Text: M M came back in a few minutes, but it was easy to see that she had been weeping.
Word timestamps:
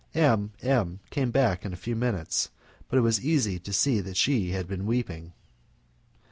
M 0.15 0.51
M 0.63 0.99
came 1.11 1.29
back 1.29 1.63
in 1.63 1.73
a 1.73 1.77
few 1.77 1.95
minutes, 1.95 2.49
but 2.89 2.97
it 2.97 3.03
was 3.03 3.23
easy 3.23 3.59
to 3.59 3.71
see 3.71 4.01
that 4.01 4.17
she 4.17 4.49
had 4.49 4.67
been 4.67 4.87
weeping. 4.87 5.33